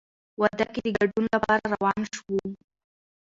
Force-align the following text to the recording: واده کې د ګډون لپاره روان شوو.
واده 0.39 0.65
کې 0.73 0.79
د 0.83 0.87
ګډون 0.99 1.25
لپاره 1.35 1.63
روان 1.73 1.99
شوو. 2.15 2.41